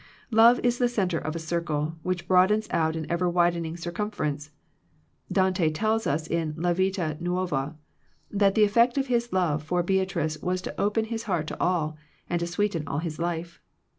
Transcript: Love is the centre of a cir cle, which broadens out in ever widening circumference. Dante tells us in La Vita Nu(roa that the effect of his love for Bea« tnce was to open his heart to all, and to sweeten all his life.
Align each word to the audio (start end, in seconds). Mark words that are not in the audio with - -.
Love 0.31 0.59
is 0.63 0.79
the 0.79 0.89
centre 0.89 1.19
of 1.19 1.35
a 1.35 1.37
cir 1.37 1.61
cle, 1.61 1.95
which 2.01 2.27
broadens 2.27 2.67
out 2.71 2.95
in 2.95 3.05
ever 3.07 3.29
widening 3.29 3.77
circumference. 3.77 4.49
Dante 5.31 5.69
tells 5.69 6.07
us 6.07 6.25
in 6.25 6.55
La 6.57 6.73
Vita 6.73 7.17
Nu(roa 7.19 7.75
that 8.31 8.55
the 8.55 8.63
effect 8.63 8.97
of 8.97 9.05
his 9.05 9.31
love 9.31 9.61
for 9.61 9.83
Bea« 9.83 10.07
tnce 10.07 10.41
was 10.41 10.59
to 10.63 10.81
open 10.81 11.05
his 11.05 11.25
heart 11.29 11.45
to 11.45 11.59
all, 11.61 11.97
and 12.27 12.39
to 12.39 12.47
sweeten 12.47 12.87
all 12.87 12.97
his 12.97 13.19
life. 13.19 13.61